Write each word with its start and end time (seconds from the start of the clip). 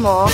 mismo. 0.00 0.26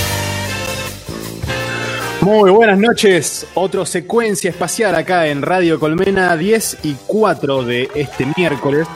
Muy 2.21 2.51
buenas 2.51 2.79
noches, 2.79 3.47
otro 3.55 3.85
secuencia 3.85 4.51
espacial 4.51 4.95
acá 4.95 5.27
en 5.27 5.43
Radio 5.43 5.79
Colmena 5.79 6.37
10 6.37 6.79
y 6.85 6.97
4 7.07 7.65
de 7.65 7.91
este 7.95 8.27
miércoles. 8.37 8.87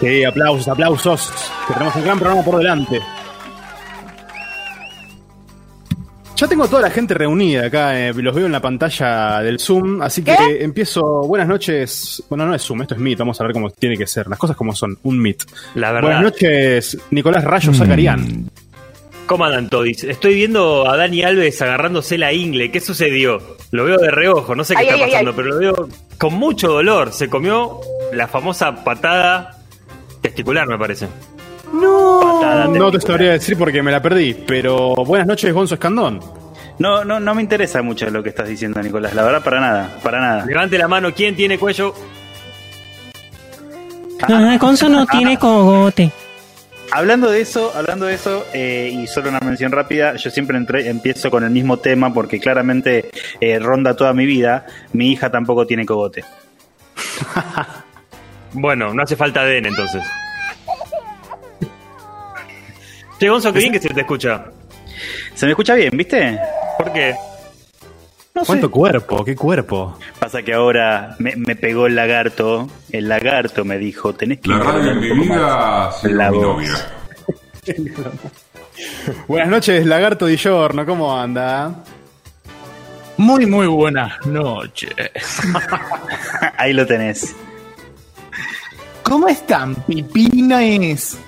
Sí, 0.00 0.24
aplausos, 0.24 0.68
aplausos, 0.68 1.32
que 1.66 1.74
tenemos 1.74 1.94
un 1.96 2.04
gran 2.04 2.18
programa 2.18 2.42
por 2.42 2.58
delante. 2.58 3.00
Ya 6.36 6.48
tengo 6.48 6.66
toda 6.66 6.82
la 6.82 6.90
gente 6.90 7.14
reunida 7.14 7.66
acá, 7.66 7.98
eh, 7.98 8.12
los 8.14 8.34
veo 8.34 8.46
en 8.46 8.52
la 8.52 8.60
pantalla 8.60 9.40
del 9.40 9.60
Zoom, 9.60 10.02
así 10.02 10.22
que 10.22 10.34
¿Qué? 10.36 10.64
empiezo. 10.64 11.02
Buenas 11.26 11.46
noches. 11.46 12.22
Bueno, 12.28 12.46
no 12.46 12.54
es 12.54 12.62
Zoom, 12.62 12.82
esto 12.82 12.94
es 12.94 13.00
Meet, 13.00 13.18
vamos 13.18 13.40
a 13.40 13.44
ver 13.44 13.52
cómo 13.52 13.70
tiene 13.70 13.96
que 13.96 14.06
ser. 14.06 14.26
Las 14.26 14.38
cosas 14.38 14.56
como 14.56 14.74
son, 14.74 14.98
un 15.04 15.18
Meet. 15.18 15.44
La 15.76 15.92
verdad. 15.92 16.08
Buenas 16.08 16.22
noches, 16.24 16.98
Nicolás 17.10 17.44
Rayo 17.44 17.72
Zacarián. 17.72 18.18
¿Cómo 18.18 18.61
andan 19.40 19.68
todis? 19.68 20.04
Estoy 20.04 20.34
viendo 20.34 20.88
a 20.90 20.96
Dani 20.96 21.22
Alves 21.22 21.60
agarrándose 21.62 22.18
la 22.18 22.32
ingle. 22.32 22.70
¿Qué 22.70 22.80
sucedió? 22.80 23.40
Lo 23.70 23.84
veo 23.84 23.98
de 23.98 24.10
reojo, 24.10 24.54
no 24.54 24.64
sé 24.64 24.74
qué 24.74 24.80
Ay, 24.80 24.88
está 24.88 25.04
ay, 25.04 25.10
pasando, 25.10 25.30
ay. 25.30 25.36
pero 25.36 25.48
lo 25.48 25.58
veo 25.58 25.88
con 26.18 26.34
mucho 26.34 26.68
dolor. 26.68 27.12
Se 27.12 27.28
comió 27.28 27.80
la 28.12 28.28
famosa 28.28 28.84
patada 28.84 29.58
testicular, 30.20 30.66
me 30.66 30.78
parece. 30.78 31.08
Patada 31.64 32.66
No 32.68 32.90
te 32.90 33.00
sabría 33.00 33.32
decir 33.32 33.56
porque 33.56 33.82
me 33.82 33.90
la 33.90 34.02
perdí, 34.02 34.34
pero 34.34 34.94
buenas 34.94 35.26
noches, 35.26 35.52
Gonzo 35.52 35.74
Escandón. 35.74 36.20
No, 36.78 37.04
no, 37.04 37.20
no 37.20 37.34
me 37.34 37.42
interesa 37.42 37.82
mucho 37.82 38.08
lo 38.10 38.22
que 38.22 38.30
estás 38.30 38.48
diciendo, 38.48 38.82
Nicolás. 38.82 39.14
La 39.14 39.22
verdad, 39.22 39.42
para 39.42 39.60
nada, 39.60 39.98
para 40.02 40.20
nada. 40.20 40.46
Levante 40.46 40.78
la 40.78 40.88
mano, 40.88 41.12
¿quién 41.14 41.36
tiene 41.36 41.58
cuello? 41.58 41.94
Ah, 44.22 44.56
Gonzo 44.60 44.88
no 44.88 45.06
tiene 45.06 45.38
cogote. 45.38 46.10
Hablando 46.94 47.30
de 47.30 47.40
eso, 47.40 47.72
hablando 47.74 48.04
de 48.06 48.14
eso, 48.14 48.44
eh, 48.52 48.90
y 48.92 49.06
solo 49.06 49.30
una 49.30 49.40
mención 49.40 49.72
rápida, 49.72 50.14
yo 50.16 50.30
siempre 50.30 50.58
entré- 50.58 50.86
empiezo 50.88 51.30
con 51.30 51.42
el 51.42 51.50
mismo 51.50 51.78
tema 51.78 52.12
porque 52.12 52.38
claramente 52.38 53.10
eh, 53.40 53.58
ronda 53.58 53.96
toda 53.96 54.12
mi 54.12 54.26
vida. 54.26 54.66
Mi 54.92 55.10
hija 55.10 55.30
tampoco 55.30 55.66
tiene 55.66 55.86
cogote. 55.86 56.24
Bueno, 58.54 58.92
no 58.92 59.02
hace 59.02 59.16
falta 59.16 59.40
ADN 59.40 59.64
entonces. 59.68 60.02
Che, 63.18 63.26
Gonzo, 63.30 63.50
qué 63.50 63.60
bien 63.60 63.72
que 63.72 63.78
se 63.80 63.88
te 63.88 64.00
escucha. 64.02 64.44
¿Se 65.34 65.46
me 65.46 65.52
escucha 65.52 65.74
bien, 65.74 65.90
viste? 65.96 66.38
¿Por 66.76 66.92
qué? 66.92 67.14
No 68.34 68.44
¿Cuánto 68.44 68.66
sé. 68.68 68.70
cuerpo? 68.72 69.24
¿Qué 69.24 69.36
cuerpo? 69.36 69.98
Pasa 70.18 70.42
que 70.42 70.54
ahora 70.54 71.16
me, 71.18 71.36
me 71.36 71.54
pegó 71.54 71.86
el 71.86 71.94
lagarto. 71.94 72.66
El 72.90 73.08
lagarto 73.08 73.64
me 73.64 73.76
dijo, 73.78 74.14
tenés 74.14 74.40
que... 74.40 74.48
La 74.48 74.58
radio 74.58 74.94
mi 74.94 75.10
vida 75.10 75.36
más". 75.36 75.96
ha 75.96 76.00
sido 76.00 76.14
La 76.14 76.30
mi 76.30 76.36
voz. 76.38 76.46
novia. 76.46 76.74
Buenas 79.28 79.48
noches, 79.48 79.86
Lagarto 79.86 80.26
Di 80.26 80.36
Giorno, 80.36 80.84
¿cómo 80.86 81.16
anda? 81.16 81.84
Muy, 83.18 83.46
muy 83.46 83.66
buenas 83.66 84.24
noches. 84.26 84.90
Ahí 86.56 86.72
lo 86.72 86.86
tenés. 86.86 87.36
¿Cómo 89.02 89.28
están, 89.28 89.74
pipines? 89.86 91.18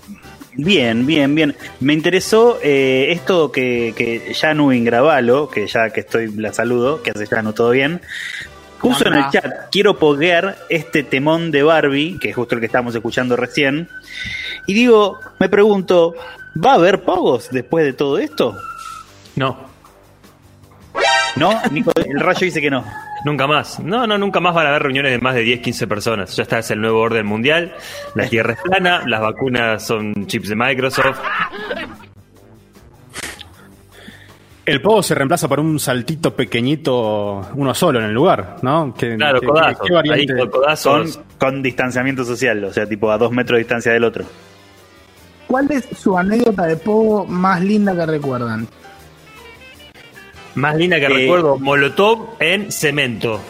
Bien, 0.56 1.06
bien, 1.06 1.34
bien. 1.34 1.56
Me 1.80 1.92
interesó 1.92 2.58
eh, 2.62 3.06
esto 3.10 3.50
que, 3.50 3.92
que 3.96 4.32
Yanu 4.34 4.72
Ingravalo, 4.72 5.48
que 5.48 5.66
ya 5.66 5.90
que 5.90 6.00
estoy 6.00 6.32
la 6.32 6.52
saludo, 6.52 7.02
que 7.02 7.10
hace 7.10 7.26
Yanu 7.26 7.52
todo 7.52 7.70
bien, 7.70 8.00
puso 8.80 9.08
en 9.08 9.14
el 9.14 9.30
chat, 9.30 9.68
quiero 9.70 9.98
poguear 9.98 10.56
este 10.68 11.02
temón 11.02 11.50
de 11.50 11.62
Barbie, 11.62 12.18
que 12.18 12.30
es 12.30 12.36
justo 12.36 12.54
el 12.54 12.60
que 12.60 12.66
estábamos 12.66 12.94
escuchando 12.94 13.36
recién. 13.36 13.88
Y 14.66 14.74
digo, 14.74 15.18
me 15.38 15.48
pregunto, 15.48 16.14
¿va 16.54 16.72
a 16.72 16.74
haber 16.74 17.02
pogos 17.02 17.50
después 17.50 17.84
de 17.84 17.92
todo 17.92 18.18
esto? 18.18 18.56
No, 19.36 19.74
¿No? 21.36 21.60
Nico, 21.70 21.92
el 21.96 22.20
rayo 22.20 22.40
dice 22.40 22.60
que 22.60 22.70
no. 22.70 22.84
Nunca 23.24 23.46
más. 23.46 23.80
No, 23.80 24.06
no, 24.06 24.16
nunca 24.18 24.40
más 24.40 24.54
van 24.54 24.66
a 24.66 24.70
haber 24.70 24.82
reuniones 24.82 25.12
de 25.12 25.18
más 25.18 25.34
de 25.34 25.40
10, 25.42 25.60
15 25.60 25.86
personas. 25.86 26.36
Ya 26.36 26.42
está, 26.44 26.58
es 26.58 26.70
el 26.70 26.80
nuevo 26.80 27.00
orden 27.00 27.26
mundial. 27.26 27.74
La 28.14 28.28
tierra 28.28 28.52
es 28.54 28.60
plana, 28.62 29.02
las 29.06 29.20
vacunas 29.20 29.86
son 29.86 30.26
chips 30.26 30.48
de 30.48 30.56
Microsoft. 30.56 31.18
El 34.66 34.80
pogo 34.80 35.02
se 35.02 35.14
reemplaza 35.14 35.46
por 35.46 35.60
un 35.60 35.78
saltito 35.78 36.34
pequeñito, 36.34 37.50
uno 37.54 37.74
solo 37.74 37.98
en 37.98 38.06
el 38.06 38.12
lugar, 38.14 38.56
¿no? 38.62 38.94
¿Qué, 38.96 39.14
Claro, 39.16 39.38
qué- 39.40 39.46
codazos. 39.46 39.86
qué 39.86 39.92
variante? 39.92 40.32
Ahí 40.40 40.48
con 40.82 41.08
con 41.38 41.62
distanciamiento 41.62 42.24
social, 42.24 42.64
o 42.64 42.72
sea, 42.72 42.86
tipo 42.86 43.10
a 43.10 43.18
dos 43.18 43.30
metros 43.30 43.56
de 43.56 43.58
distancia 43.58 43.92
del 43.92 44.04
otro. 44.04 44.24
¿Cuál 45.46 45.70
es 45.70 45.86
su 45.98 46.16
anécdota 46.16 46.64
de 46.64 46.76
Pogo 46.78 47.26
más 47.26 47.60
linda 47.60 47.94
que 47.94 48.06
recuerdan? 48.06 48.66
Más 50.54 50.76
linda 50.76 50.98
que 51.00 51.06
Eh, 51.06 51.08
recuerdo, 51.08 51.58
Molotov 51.58 52.36
en 52.40 52.70
cemento. 52.70 53.40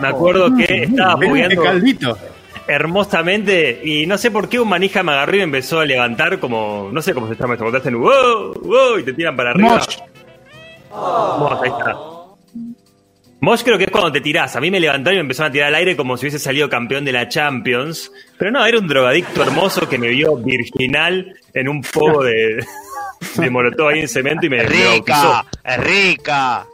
Me 0.00 0.08
acuerdo 0.08 0.54
que 0.56 0.84
estaba 0.84 1.16
Ven, 1.16 1.28
fogueando 1.30 1.60
qué 1.62 1.68
caldito. 1.68 2.18
hermosamente 2.66 3.80
y 3.84 4.06
no 4.06 4.16
sé 4.18 4.30
por 4.30 4.48
qué 4.48 4.58
un 4.58 4.68
manija 4.68 5.02
me 5.02 5.12
agarró 5.12 5.34
y 5.34 5.38
me 5.38 5.44
empezó 5.44 5.80
a 5.80 5.84
levantar 5.84 6.38
como, 6.38 6.88
no 6.92 7.02
sé 7.02 7.12
cómo 7.14 7.28
se 7.28 7.34
llama 7.36 7.54
esto, 7.54 7.64
cuando 7.64 7.78
hacen 7.78 7.98
wow, 8.00 8.54
wow 8.62 8.98
y 8.98 9.04
te 9.04 9.12
tiran 9.12 9.36
para 9.36 9.50
arriba. 9.50 9.68
Mosh. 9.70 9.98
Mosh, 11.38 11.58
ahí 11.62 11.70
está. 11.78 11.96
Mosh 13.40 13.62
creo 13.62 13.76
que 13.76 13.84
es 13.84 13.90
cuando 13.90 14.10
te 14.10 14.20
tirás. 14.22 14.56
A 14.56 14.60
mí 14.60 14.70
me 14.70 14.80
levantaron 14.80 15.14
y 15.14 15.18
me 15.18 15.22
empezaron 15.22 15.50
a 15.50 15.52
tirar 15.52 15.68
al 15.68 15.74
aire 15.74 15.94
como 15.94 16.16
si 16.16 16.24
hubiese 16.24 16.38
salido 16.38 16.70
campeón 16.70 17.04
de 17.04 17.12
la 17.12 17.28
Champions. 17.28 18.10
Pero 18.38 18.50
no, 18.50 18.64
era 18.64 18.78
un 18.78 18.88
drogadicto 18.88 19.42
hermoso 19.42 19.86
que 19.88 19.98
me 19.98 20.08
vio 20.08 20.36
virginal 20.38 21.34
en 21.52 21.68
un 21.68 21.82
poco 21.82 22.24
de, 22.24 22.64
de 23.36 23.50
molotov 23.50 23.88
ahí 23.88 24.00
en 24.00 24.08
cemento 24.08 24.46
y 24.46 24.50
me, 24.50 24.62
me 24.64 24.84
bautizó. 24.84 25.44
es 25.64 25.76
rica. 25.78 26.66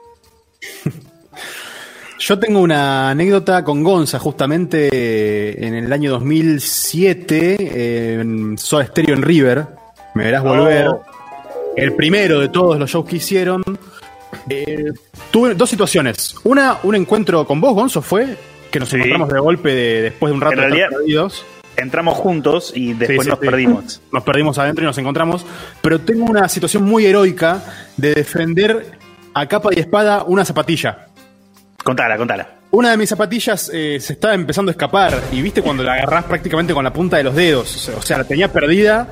Yo 2.19 2.38
tengo 2.38 2.60
una 2.60 3.10
anécdota 3.10 3.64
con 3.64 3.82
Gonza, 3.82 4.19
justamente 4.20 4.88
eh, 4.92 5.56
en 5.66 5.75
el 5.75 5.92
año 5.92 6.12
2007, 6.12 7.56
eh, 7.58 8.19
en 8.20 8.56
Soda 8.58 8.86
Stereo 8.86 9.16
en 9.16 9.22
River. 9.22 9.66
Me 10.14 10.25
verás 10.25 10.44
volver. 10.44 10.86
Oh. 10.88 11.03
El 11.76 11.94
primero 11.94 12.38
de 12.38 12.48
todos 12.48 12.78
los 12.78 12.88
shows 12.91 13.09
que 13.09 13.16
hicieron. 13.16 13.62
Eh, 14.48 14.92
tuve 15.32 15.54
dos 15.54 15.69
situaciones. 15.69 16.36
Una, 16.44 16.78
un 16.84 16.94
encuentro 16.94 17.44
con 17.44 17.60
vos, 17.60 17.74
Gonzo, 17.74 18.03
fue 18.03 18.36
que 18.70 18.78
nos 18.78 18.88
Sí. 18.88 18.97
encontramos 18.97 19.28
de 19.30 19.41
golpe 19.41 19.74
de- 19.74 20.03
después 20.03 20.30
de 20.30 20.34
un 20.34 20.41
rato 20.41 20.53
En 20.54 20.59
de 20.60 20.64
estar 20.66 20.78
realidad- 20.78 20.98
perdidos. 20.98 21.44
Entramos 21.82 22.16
juntos 22.16 22.72
y 22.75 22.94
después 22.94 23.19
Sí, 23.19 23.25
sí, 23.25 23.31
nos 23.31 23.38
sí. 23.41 23.47
perdimos. 23.47 24.00
Nos 24.12 24.22
perdimos 24.22 24.59
adentro 24.59 24.84
y 24.84 24.87
nos 24.87 24.98
encontramos. 24.98 25.44
Pero 25.82 26.00
tengo 26.00 26.25
una 26.25 26.48
situación 26.48 26.84
muy 26.84 27.04
heroica 27.06 27.62
de 27.97 28.15
defender 28.15 28.93
a 29.34 29.47
capa 29.47 29.70
y 29.75 29.81
espada 29.81 30.22
una 30.25 30.44
zapatilla. 30.44 31.06
Contala, 31.82 32.16
contala. 32.16 32.48
Una 32.71 32.91
de 32.91 32.97
mis 32.97 33.09
zapatillas 33.09 33.71
eh, 33.75 33.98
se 34.00 34.15
estaba 34.15 34.34
empezando 34.34 34.71
a 34.71 34.72
escapar 34.72 35.21
y 35.32 35.42
viste 35.42 35.60
cuando 35.60 35.82
la 35.82 35.92
agarrás 35.94 36.25
prácticamente 36.25 36.72
con 36.72 36.84
la 36.84 36.92
punta 36.92 37.16
de 37.19 37.25
los 37.25 37.34
dedos. 37.34 37.88
O 37.91 38.00
sea, 38.00 38.19
la 38.19 38.25
tenía 38.25 38.50
perdida 38.50 39.09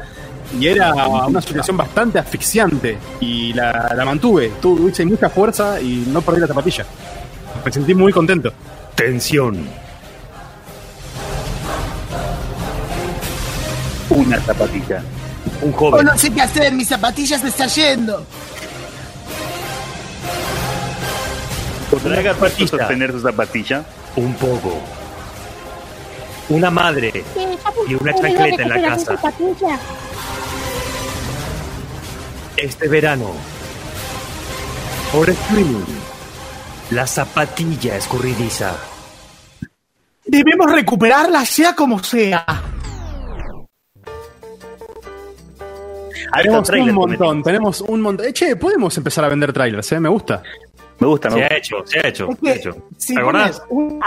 y 0.59 0.67
era 0.67 0.95
una 1.27 1.41
situación 1.43 1.77
bastante 1.77 2.19
asfixiante 2.19 2.97
y 3.21 3.53
la, 3.53 3.93
la 3.95 4.05
mantuve. 4.05 4.53
Tuve 4.63 5.05
mucha 5.05 5.29
fuerza 5.29 5.81
y 5.81 6.05
no 6.11 6.23
perdí 6.23 6.41
la 6.41 6.47
zapatilla. 6.47 6.87
Me 7.65 7.71
sentí 7.73 7.95
muy 7.95 8.13
contento. 8.13 8.53
Tensión. 8.95 9.59
Una 14.11 14.41
zapatilla. 14.41 15.03
Un 15.63 15.73
Oh, 15.73 15.77
joven. 15.77 16.07
no 16.07 16.19
sé 16.19 16.31
qué 16.33 16.43
hacer, 16.43 16.73
mis 16.73 16.89
zapatillas 16.89 17.41
se 17.41 17.49
están 17.49 17.69
yendo. 17.69 18.27
¿Podrá 21.91 22.35
puesto 22.35 22.67
zapatilla. 22.67 22.69
sostener 22.69 23.13
su 23.13 23.21
zapatilla? 23.21 23.85
Un 24.17 24.35
poco. 24.35 24.79
Una 26.49 26.71
madre 26.71 27.25
y 27.89 27.95
una 27.95 28.13
chancleta 28.15 28.63
en 28.63 28.69
la 28.69 28.83
casa. 28.83 29.17
Este 32.57 32.89
verano. 32.89 33.31
Por 35.13 35.31
streaming. 35.31 35.85
La 36.91 37.07
zapatilla 37.07 37.97
escurridiza. 37.97 38.75
Debemos 40.25 40.71
recuperarla 40.73 41.45
sea 41.45 41.75
como 41.75 42.03
sea. 42.03 42.45
Tenemos 46.33 46.69
un 46.71 46.95
montón, 46.95 47.43
tenemos 47.43 47.81
un 47.81 48.01
montón. 48.01 48.27
Eh, 48.27 48.33
che, 48.33 48.57
podemos 48.57 48.97
empezar 48.97 49.25
a 49.25 49.29
vender 49.29 49.53
trailers, 49.53 49.91
¿eh? 49.93 50.01
Me 50.01 50.09
gusta. 50.09 50.43
Me 50.99 51.07
gusta, 51.07 51.31
me 51.31 51.35
Se 51.37 51.41
gusta. 51.41 51.55
ha 51.55 51.59
hecho, 51.59 51.77
se 51.87 51.99
ha 51.99 52.09
hecho, 52.09 52.29
Es 52.31 52.39
se 52.39 52.51
ha 52.51 52.53
que 52.53 52.59
hecho. 52.59 52.77
si 52.99 53.15
¿Te 53.15 53.21
acordás? 53.21 53.63
un- 53.71 54.01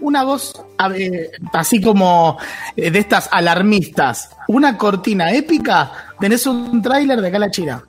una 0.00 0.24
voz 0.24 0.64
así 1.52 1.80
como 1.80 2.38
eh, 2.76 2.90
de 2.90 2.98
estas 2.98 3.28
alarmistas, 3.30 4.34
una 4.48 4.78
cortina 4.78 5.30
épica, 5.32 5.92
tenés 6.18 6.46
un 6.46 6.80
tráiler 6.80 7.20
de 7.20 7.28
acá 7.28 7.36
a 7.36 7.40
la 7.40 7.50
China. 7.50 7.82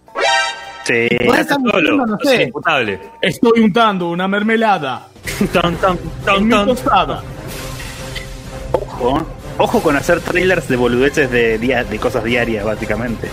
Sí. 0.84 1.08
Solo, 1.48 2.06
no 2.06 2.18
es 2.22 2.30
sé, 2.30 2.44
imputable. 2.44 3.00
estoy 3.22 3.62
untando 3.62 4.10
una 4.10 4.28
mermelada 4.28 5.08
Tan, 5.54 5.76
tan, 5.78 5.92
en 5.92 6.26
tan, 6.26 6.44
mi 6.44 6.50
tan. 6.52 6.66
tostada. 6.66 7.24
Ojo, 8.74 9.26
ojo 9.62 9.82
con 9.82 9.96
hacer 9.96 10.20
trailers 10.22 10.68
de 10.68 10.76
boludeces 10.76 11.30
de, 11.32 11.58
dia- 11.60 11.84
de 11.84 12.00
cosas 12.00 12.24
diarias, 12.24 12.64
básicamente. 12.66 13.30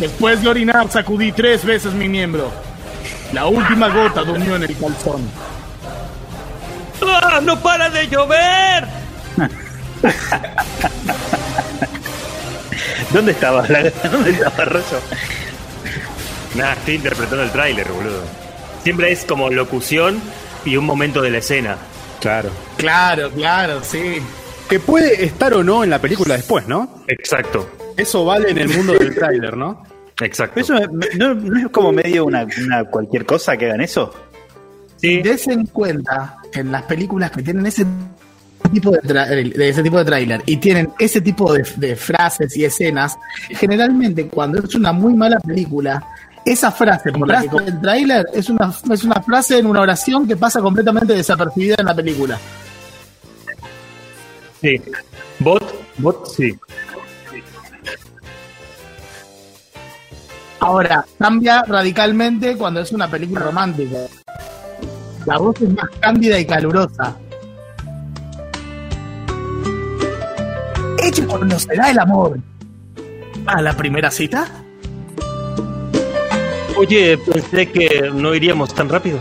Después 0.00 0.42
de 0.42 0.48
orinar, 0.48 0.90
sacudí 0.90 1.32
tres 1.32 1.64
veces 1.64 1.92
mi 1.94 2.08
miembro. 2.08 2.50
La 3.32 3.46
última 3.46 3.88
gota 3.88 4.22
durmió 4.22 4.56
en 4.56 4.62
el 4.64 4.76
calzón. 4.78 5.22
¡Ah, 7.02 7.40
¡No 7.42 7.58
para 7.60 7.90
de 7.90 8.06
llover! 8.08 8.86
¿Dónde 13.12 13.32
estaba? 13.32 13.66
La- 13.68 13.82
¿Dónde 14.10 14.30
estaba 14.30 14.64
Rollo? 14.64 15.00
Nada, 16.54 16.72
estoy 16.74 16.94
interpretando 16.96 17.42
el 17.42 17.50
tráiler, 17.50 17.88
boludo. 17.90 18.22
Siempre 18.82 19.12
es 19.12 19.24
como 19.24 19.50
locución 19.50 20.20
y 20.64 20.76
un 20.76 20.84
momento 20.84 21.20
de 21.22 21.30
la 21.30 21.38
escena. 21.38 21.76
Claro. 22.20 22.50
Claro, 22.76 23.30
claro, 23.30 23.80
sí. 23.82 24.18
Que 24.68 24.80
puede 24.80 25.24
estar 25.24 25.54
o 25.54 25.62
no 25.62 25.84
en 25.84 25.90
la 25.90 26.00
película 26.00 26.36
después, 26.36 26.66
¿no? 26.66 27.02
Exacto, 27.06 27.68
Eso 27.96 28.24
vale 28.24 28.50
en 28.50 28.58
el 28.58 28.68
mundo 28.68 28.94
del 28.94 29.14
tráiler, 29.14 29.56
¿no? 29.56 29.82
exacto. 30.20 30.58
¿Eso 30.60 30.74
no, 31.16 31.34
no 31.34 31.58
es 31.58 31.68
como 31.68 31.92
medio 31.92 32.24
una, 32.24 32.46
una 32.64 32.84
cualquier 32.84 33.26
cosa 33.26 33.56
que 33.56 33.66
hagan 33.66 33.82
eso? 33.82 34.12
Sí, 34.96 35.20
Des 35.20 35.46
en 35.48 35.66
cuenta 35.66 36.36
que 36.50 36.60
en 36.60 36.72
las 36.72 36.82
películas 36.84 37.30
que 37.30 37.42
tienen 37.42 37.66
ese 37.66 37.84
tipo 38.72 38.90
de, 38.90 39.00
tra- 39.02 39.28
de 39.28 39.68
ese 39.68 39.82
tipo 39.82 39.98
de 39.98 40.04
tráiler 40.06 40.42
y 40.46 40.56
tienen 40.56 40.88
ese 40.98 41.20
tipo 41.20 41.52
de, 41.52 41.64
de 41.76 41.94
frases 41.96 42.56
y 42.56 42.64
escenas, 42.64 43.16
generalmente 43.50 44.26
cuando 44.26 44.58
es 44.64 44.74
una 44.74 44.90
muy 44.92 45.12
mala 45.14 45.38
película, 45.40 46.02
esa 46.46 46.70
frase 46.70 47.10
por 47.10 47.26
la 47.26 47.42
que 47.42 47.56
el 47.66 47.80
tráiler 47.80 48.24
es 48.32 48.48
una, 48.48 48.72
es 48.90 49.02
una 49.02 49.20
frase 49.20 49.58
en 49.58 49.66
una 49.66 49.80
oración 49.80 50.28
que 50.28 50.36
pasa 50.36 50.60
completamente 50.60 51.12
desapercibida 51.12 51.74
en 51.78 51.86
la 51.86 51.94
película. 51.94 52.38
sí. 54.62 54.80
Bot, 55.40 55.62
bot, 55.98 56.26
sí. 56.28 56.56
Ahora, 60.60 61.04
cambia 61.18 61.62
radicalmente 61.64 62.56
cuando 62.56 62.80
es 62.80 62.90
una 62.92 63.08
película 63.10 63.40
romántica. 63.40 63.98
La 65.26 65.36
voz 65.38 65.60
es 65.60 65.68
más 65.68 65.90
cándida 66.00 66.38
y 66.38 66.46
calurosa. 66.46 67.16
Hecho 71.02 71.26
conocerá 71.26 71.90
el 71.90 71.98
amor. 71.98 72.38
¿A 73.44 73.60
la 73.60 73.76
primera 73.76 74.10
cita? 74.10 74.48
Oye, 76.76 77.16
pensé 77.18 77.70
que 77.70 78.10
no 78.12 78.34
iríamos 78.34 78.74
tan 78.74 78.88
rápido. 78.88 79.18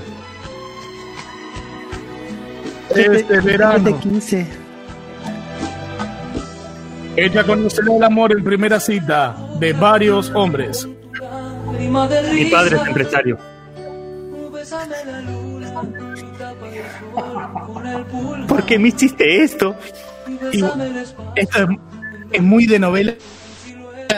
Este 2.93 3.39
verano. 3.41 3.99
15. 3.99 4.45
Ella 7.15 7.43
conocerá 7.45 7.95
el 7.95 8.03
amor 8.03 8.33
en 8.33 8.43
primera 8.43 8.79
cita 8.79 9.37
de 9.59 9.73
varios 9.73 10.29
hombres. 10.31 10.87
Mi 12.33 12.45
padre 12.45 12.75
es 12.75 12.87
empresario. 12.87 13.37
¿Por 18.47 18.65
qué 18.65 18.77
me 18.79 18.89
hiciste 18.89 19.43
esto? 19.43 19.75
Y 20.51 20.63
esto 21.35 21.59
es, 21.59 21.67
es 22.31 22.41
muy 22.41 22.65
de 22.65 22.79
novela 22.79 23.13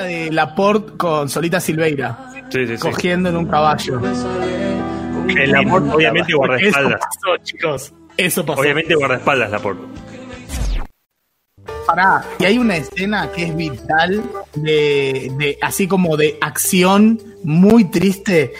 de 0.04 0.32
Laporte 0.32 0.98
con 0.98 1.30
Solita 1.30 1.60
Silveira, 1.60 2.27
Sí, 2.50 2.66
sí, 2.68 2.78
sí. 2.78 2.82
cogiendo 2.82 3.30
en 3.30 3.38
un 3.38 3.46
caballo. 3.48 4.00
El 5.28 5.56
amor, 5.56 5.84
obviamente, 5.94 6.30
Eso 6.32 6.38
guardaespaldas. 6.38 7.00
pasó, 7.02 7.38
chicos. 7.44 7.94
Eso 8.16 8.46
pasó. 8.46 8.62
Obviamente, 8.62 8.96
guardaespaldas, 8.96 9.52
la 9.52 9.60
por. 9.60 9.76
Pará, 11.86 12.22
y 12.40 12.46
hay 12.46 12.58
una 12.58 12.76
escena 12.76 13.30
que 13.32 13.46
es 13.46 13.56
vital, 13.56 14.22
de, 14.56 15.32
de 15.38 15.58
así 15.62 15.88
como 15.88 16.18
de 16.18 16.38
acción 16.42 17.20
muy 17.44 17.86
triste, 17.86 18.54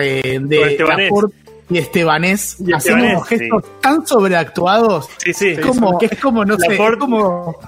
eh, 0.00 0.38
de. 0.40 0.78
Laporte 0.78 1.34
y 1.70 1.78
Estebanés, 1.78 2.56
Y 2.60 2.72
haciendo 2.72 3.04
Estebanés, 3.04 3.14
unos 3.16 3.28
gestos 3.28 3.64
tan 3.80 4.06
sobreactuados 4.06 5.08
Sí, 5.18 5.32
sí. 5.32 5.48
es 5.50 5.60
como, 5.60 5.98
es 6.00 6.20
como, 6.20 6.44
no 6.44 6.56
sé, 6.58 6.68
Laporte- 6.68 6.92
es 6.94 6.98
como 6.98 7.58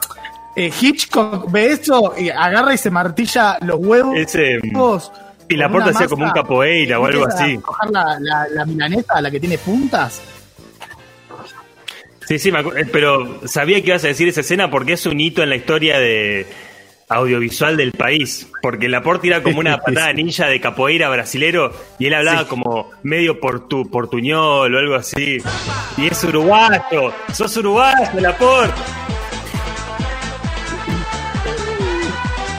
eh, 0.56 0.70
Hitchcock 0.80 1.50
ve 1.50 1.72
eso 1.72 2.14
y 2.18 2.28
agarra 2.28 2.74
y 2.74 2.78
se 2.78 2.90
martilla 2.90 3.56
los 3.62 3.78
huevos. 3.80 4.14
Ese, 4.16 4.58
mm, 4.62 4.72
y 5.48 5.56
Laporte 5.56 5.88
una 5.90 5.96
hacía 5.96 6.08
como 6.08 6.24
un 6.24 6.30
capoeira 6.30 6.98
o 6.98 7.06
algo 7.06 7.26
así. 7.26 7.58
coger 7.58 7.90
la, 7.90 8.18
la, 8.20 8.48
la 8.48 8.64
milanesa, 8.64 9.20
la 9.20 9.30
que 9.30 9.40
tiene 9.40 9.58
puntas. 9.58 10.22
Sí, 12.26 12.38
sí, 12.38 12.50
me 12.50 12.60
eh, 12.60 12.86
pero 12.90 13.46
sabía 13.46 13.80
que 13.82 13.88
ibas 13.88 14.04
a 14.04 14.08
decir 14.08 14.28
esa 14.28 14.40
escena 14.40 14.70
porque 14.70 14.94
es 14.94 15.04
un 15.06 15.20
hito 15.20 15.42
en 15.42 15.50
la 15.50 15.56
historia 15.56 15.98
de 15.98 16.46
audiovisual 17.08 17.76
del 17.76 17.92
país. 17.92 18.48
Porque 18.62 18.88
Laporte 18.88 19.26
era 19.28 19.42
como 19.42 19.58
una 19.58 19.78
patada 19.78 20.12
ninja 20.12 20.46
de 20.46 20.60
capoeira 20.60 21.08
brasilero 21.10 21.72
y 21.98 22.06
él 22.06 22.14
hablaba 22.14 22.48
como 22.48 22.90
medio 23.02 23.38
portu, 23.40 23.90
portuñol 23.90 24.74
o 24.74 24.78
algo 24.78 24.94
así. 24.94 25.38
Y 25.98 26.06
es 26.06 26.24
uruguayo, 26.24 27.12
sos 27.32 27.56
uruguayo, 27.58 28.20
Laporte. 28.20 28.80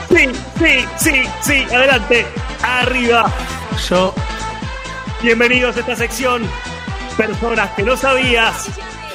Sí, 0.10 0.30
sí, 0.60 0.86
sí, 0.98 1.24
sí, 1.42 1.76
adelante, 1.76 2.26
arriba. 2.64 3.32
Yo 3.90 4.14
Bienvenidos 5.22 5.76
a 5.78 5.80
esta 5.80 5.96
sección. 5.96 6.48
Personas 7.18 7.72
que 7.72 7.84
no 7.84 7.96
sabías 7.98 8.68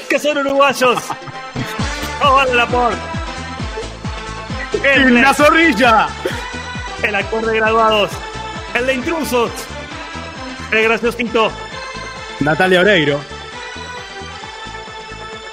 que 0.09 0.19
son 0.19 0.39
uruguayos. 0.39 0.99
¡Hola, 2.23 2.55
Laporte! 2.55 2.99
El, 4.83 5.21
¡La 5.21 5.35
zorrilla! 5.35 6.09
el 7.03 7.15
actor 7.15 7.45
de 7.47 7.57
graduados. 7.57 8.11
El 8.75 8.87
de 8.87 8.95
intrusos. 8.95 9.51
El 10.73 10.83
graciosito. 10.85 11.53
Natalia 12.41 12.81
Oreiro. 12.81 13.21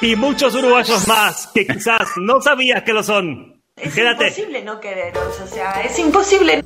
Y 0.01 0.16
muchos 0.16 0.56
uruguayos 0.56 1.07
más 1.07 1.48
que 1.54 1.66
quizás 1.68 2.07
no 2.18 2.42
sabías 2.42 2.83
que 2.83 2.94
lo 2.94 3.04
son. 3.04 3.62
Es 3.75 3.94
Quédate. 3.94 4.25
imposible 4.30 4.63
no 4.63 4.80
quereros, 4.80 5.40
o 5.40 5.48
sea, 5.48 5.81
es 5.83 6.00
imposible. 6.00 6.63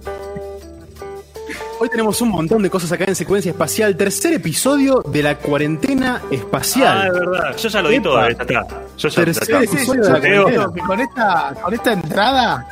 Hoy 1.83 1.89
tenemos 1.89 2.21
un 2.21 2.29
montón 2.29 2.61
de 2.61 2.69
cosas 2.69 2.91
acá 2.91 3.05
en 3.07 3.15
secuencia 3.15 3.49
espacial. 3.51 3.97
Tercer 3.97 4.33
episodio 4.33 5.01
de 5.07 5.23
la 5.23 5.35
cuarentena 5.39 6.21
Ah, 6.23 6.27
es 6.29 6.39
espacial. 6.41 7.11
verdad. 7.11 7.57
Yo 7.57 7.69
ya 7.69 7.81
lo 7.81 7.89
di 7.89 7.95
Epa. 7.95 8.03
todo. 8.03 8.21
ya 8.21 8.27
está. 8.29 8.67
Yo 8.97 9.09
ya, 9.09 9.23
Tercer 9.25 9.43
está. 9.43 9.63
episodio 9.63 10.03
de 10.03 10.09
la 10.09 10.15
Yo 10.17 10.21
creo- 10.21 10.43
cuarentena. 10.43 10.73
que 10.75 10.81
con 10.81 10.99
esta, 10.99 11.55
con 11.63 11.73
esta 11.73 11.93
entrada 11.93 12.67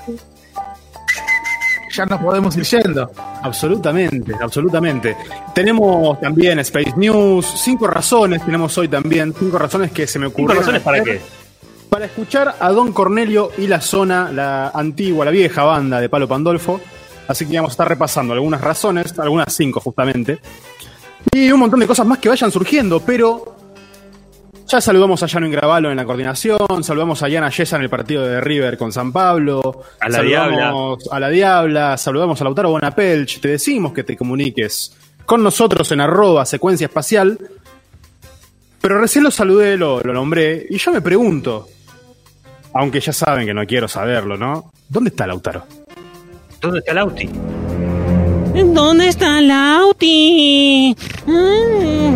ya 1.91 2.06
nos 2.06 2.21
podemos 2.21 2.56
ir 2.57 2.63
yendo. 2.65 3.11
Absolutamente, 3.41 4.33
absolutamente. 4.39 5.18
Tenemos 5.56 6.19
también 6.21 6.59
Space 6.59 6.94
News, 6.95 7.47
cinco 7.63 7.87
razones 7.87 8.45
tenemos 8.45 8.78
hoy 8.78 8.89
también, 8.89 9.33
cinco 9.37 9.57
razones 9.57 9.92
que 9.92 10.06
se 10.06 10.19
me 10.19 10.28
¿Cinco 10.28 10.42
ocurrieron. 10.44 10.61
razones 10.63 10.81
para 10.83 11.04
qué? 11.04 11.19
Para 11.89 12.06
escuchar 12.06 12.56
a 12.59 12.69
Don 12.69 12.94
Cornelio 12.94 13.49
y 13.57 13.66
la 13.66 13.81
zona, 13.81 14.31
la 14.31 14.69
antigua, 14.69 15.25
la 15.25 15.31
vieja 15.31 15.63
banda 15.63 15.99
de 15.99 16.09
Palo 16.09 16.28
Pandolfo. 16.28 16.80
Así 17.30 17.45
que 17.45 17.57
vamos 17.57 17.69
a 17.69 17.74
estar 17.74 17.88
repasando 17.88 18.33
algunas 18.33 18.59
razones, 18.59 19.18
algunas 19.19 19.54
cinco 19.54 19.80
justamente. 19.80 20.40
Y 21.31 21.52
un 21.52 21.59
montón 21.59 21.80
de 21.80 21.86
cosas 21.86 22.07
más 22.07 22.18
que 22.18 22.28
vayan 22.28 22.52
surgiendo, 22.52 23.02
pero 23.02 23.56
ya 24.66 24.81
saludamos 24.81 25.21
a 25.21 25.28
Llano 25.28 25.45
Ingravalo 25.45 25.92
en 25.92 25.98
la 25.98 26.06
coordinación, 26.06 26.83
saludamos 26.83 27.21
a 27.21 27.30
Yana 27.30 27.52
Yesa 27.52 27.76
en 27.76 27.83
el 27.83 27.90
partido 27.92 28.26
de 28.26 28.42
River 28.42 28.80
con 28.80 28.92
San 28.92 29.12
Pablo, 29.12 29.83
A 30.00 30.09
la 30.09 30.16
saludamos 30.16 31.07
a 31.12 31.19
la 31.19 31.30
Diabla, 31.30 31.98
saludamos 31.98 32.42
a 32.42 32.45
Lautaro 32.45 32.71
Bonapelch, 32.71 33.40
te 33.40 33.50
decimos 33.50 33.94
que 33.94 34.04
te 34.04 34.18
comuniques 34.18 34.98
con 35.24 35.44
nosotros 35.44 35.92
en 35.92 36.02
arroba 36.02 36.48
secuencia 36.48 36.86
espacial, 36.86 37.38
pero 38.81 39.00
recién 39.00 39.24
lo 39.24 39.30
saludé, 39.30 39.78
lo, 39.78 40.02
lo 40.02 40.14
nombré, 40.14 40.66
y 40.68 40.80
yo 40.80 40.92
me 40.92 41.02
pregunto, 41.02 41.68
aunque 42.74 43.00
ya 43.00 43.14
saben 43.14 43.45
que 43.45 43.54
no 43.54 43.68
quiero 43.68 43.88
saberlo, 43.88 44.36
¿no? 44.36 44.71
¿Dónde 44.88 45.12
está 45.12 45.28
Lautaro? 45.28 45.68
¿Dónde 46.61 46.80
está 46.80 46.94
Lauti? 46.94 47.30
¿Dónde 48.73 49.07
está 49.07 49.42
Lauti? 49.42 50.95
Mm. 51.25 52.16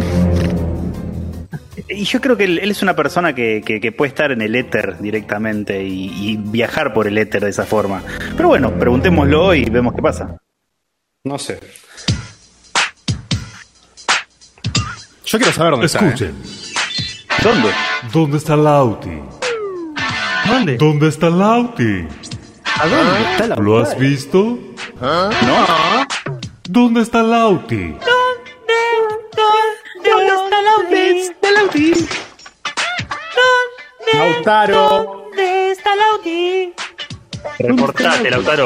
Y 1.89 2.03
yo 2.05 2.19
creo 2.21 2.35
que 2.35 2.45
él, 2.45 2.59
él 2.59 2.71
es 2.71 2.81
una 2.81 2.95
persona 2.95 3.33
que, 3.35 3.61
que- 3.65 3.79
que 3.79 3.91
puede 3.91 4.09
estar 4.09 4.31
en 4.31 4.41
el 4.41 4.55
éter 4.55 4.97
directamente 4.99 5.83
y, 5.83 6.11
y 6.31 6.37
viajar 6.37 6.93
por 6.93 7.07
el 7.07 7.17
éter 7.17 7.43
de 7.43 7.49
esa 7.51 7.65
forma. 7.65 8.01
Pero 8.35 8.49
bueno, 8.49 8.71
preguntémoslo 8.77 9.53
y 9.53 9.65
vemos 9.65 9.93
qué 9.93 10.01
pasa. 10.01 10.37
No 11.23 11.37
sé. 11.37 11.59
Yo 15.25 15.37
quiero 15.37 15.53
saber 15.53 15.71
dónde 15.71 15.85
está. 15.85 15.99
¿eh? 15.99 16.07
Escuchen, 16.07 16.35
¿Dónde? 17.43 17.69
¿dónde 18.11 18.37
está 18.37 18.55
Lauti? 18.55 19.09
¿Dónde? 20.47 20.77
¿Dónde 20.77 21.07
está 21.09 21.29
Lauti? 21.29 22.05
¿A 22.83 22.87
dónde 22.87 23.21
está 23.31 23.47
Lautaro? 23.47 23.63
¿Lo 23.63 23.77
has 23.79 23.97
visto? 23.97 24.59
¿No? 25.01 25.65
¿Dónde 26.69 27.01
está 27.01 27.23
Lauti? 27.23 27.95
¿Dónde 30.03 31.21
está 31.21 31.51
Lauti? 31.51 31.93
Lautaro. 34.13 34.89
¿Dónde 35.29 35.71
está 35.71 35.95
Lauti? 35.95 36.73
Reportate, 37.59 38.29
Lautaro. 38.29 38.65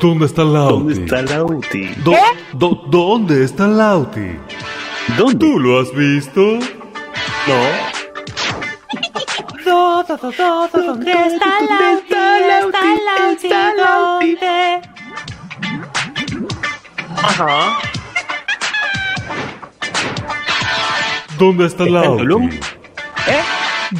¿Dónde 0.00 0.26
está 0.26 0.44
Lauti? 0.44 0.74
¿Dónde 0.94 1.04
está 1.04 1.22
Lauti? 1.22 1.94
Do- 2.52 2.82
¿Dónde 2.88 3.44
está 3.44 3.66
Lauti? 3.66 4.36
¿Dónde? 5.16 5.38
¿Tú 5.38 5.58
lo 5.58 5.80
has 5.80 5.92
visto? 5.94 6.40
No. 7.46 7.91
¿Dónde 10.20 11.12
está 11.12 11.46
Lauti? 11.70 12.14
¿Está 12.68 12.84
Lauti? 13.08 13.48
¿Dónde? 13.48 14.82
Ajá. 17.16 17.78
¿Dónde 21.38 21.66
está 21.66 21.84
¿Está 21.84 22.04
en 22.04 22.28
Lauti? 22.28 22.60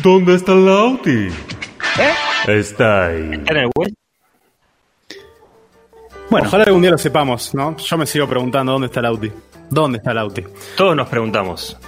¿Dónde 0.02 0.34
está 0.34 0.54
Lauti? 0.54 1.28
Está 2.46 3.06
ahí. 3.06 3.30
¿Está 3.32 3.52
en 3.52 3.56
el 3.56 3.70
West? 3.74 3.94
Bueno, 6.28 6.48
Ojalá 6.48 6.64
algún 6.64 6.82
día 6.82 6.90
lo 6.90 6.98
sepamos, 6.98 7.54
¿no? 7.54 7.76
Yo 7.78 7.96
me 7.96 8.06
sigo 8.06 8.26
preguntando 8.28 8.72
dónde 8.72 8.88
está 8.88 9.00
el 9.00 9.06
Auti. 9.06 9.32
¿Dónde 9.70 9.98
está 9.98 10.12
el 10.12 10.18
Auti? 10.18 10.44
Todos 10.76 10.94
nos 10.94 11.08
preguntamos. 11.08 11.78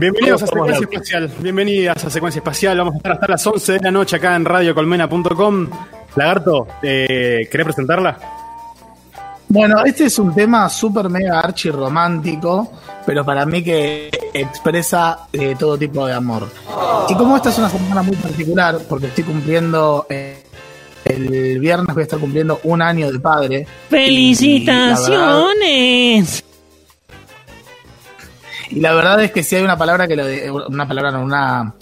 Bienvenidos 0.00 0.42
a 0.42 0.46
Secuencia. 0.46 0.88
Espacial. 0.90 1.30
Bienvenidas 1.40 2.02
a 2.02 2.08
Secuencia 2.08 2.38
Espacial. 2.38 2.78
Vamos 2.78 2.94
a 2.94 2.96
estar 2.96 3.12
hasta 3.12 3.28
las 3.28 3.46
11 3.46 3.72
de 3.74 3.80
la 3.80 3.90
noche 3.90 4.16
acá 4.16 4.34
en 4.34 4.46
radiocolmena.com. 4.46 5.68
Lagarto, 6.16 6.66
eh, 6.82 7.46
¿querés 7.50 7.66
presentarla? 7.66 8.18
Bueno, 9.46 9.84
este 9.84 10.06
es 10.06 10.18
un 10.18 10.34
tema 10.34 10.70
súper 10.70 11.10
mega 11.10 11.40
archi 11.40 11.70
romántico, 11.70 12.72
pero 13.04 13.26
para 13.26 13.44
mí 13.44 13.62
que 13.62 14.08
expresa 14.32 15.26
eh, 15.34 15.54
todo 15.58 15.76
tipo 15.76 16.06
de 16.06 16.14
amor. 16.14 16.48
Y 17.06 17.14
como 17.14 17.36
esta 17.36 17.50
es 17.50 17.58
una 17.58 17.68
semana 17.68 18.02
muy 18.02 18.16
particular, 18.16 18.78
porque 18.88 19.08
estoy 19.08 19.24
cumpliendo, 19.24 20.06
eh, 20.08 20.42
el 21.04 21.58
viernes 21.58 21.94
voy 21.94 22.00
a 22.00 22.04
estar 22.04 22.18
cumpliendo 22.18 22.58
un 22.64 22.80
año 22.80 23.12
de 23.12 23.20
padre. 23.20 23.66
¡Felicitaciones! 23.90 26.44
Y 28.70 28.80
la 28.80 28.94
verdad 28.94 29.22
es 29.22 29.32
que 29.32 29.42
si 29.42 29.56
hay 29.56 29.62
una 29.62 29.76
palabra 29.76 30.08
que 30.08 30.16
lo 30.16 30.24
de, 30.24 30.50
una 30.50 30.86
palabra 30.86 31.10
no, 31.10 31.22
una 31.22 31.74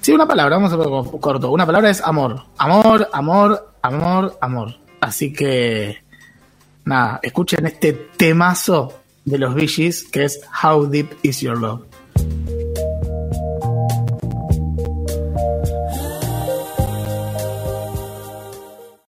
Sí, 0.00 0.12
una 0.12 0.26
palabra, 0.26 0.56
vamos 0.56 0.72
a 0.72 0.76
hacerlo 0.76 1.04
corto. 1.20 1.50
Una 1.50 1.66
palabra 1.66 1.90
es 1.90 2.00
amor. 2.00 2.44
Amor, 2.56 3.08
amor, 3.12 3.74
amor, 3.82 4.38
amor. 4.40 4.74
Así 4.98 5.32
que 5.32 6.02
nada, 6.84 7.20
escuchen 7.22 7.66
este 7.66 7.92
temazo 8.16 8.94
de 9.24 9.38
los 9.38 9.54
Gees 9.54 10.04
que 10.04 10.24
es 10.24 10.40
How 10.62 10.86
Deep 10.86 11.18
Is 11.22 11.40
Your 11.40 11.58
Love. 11.58 11.89